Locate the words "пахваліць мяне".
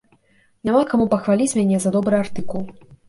1.11-1.77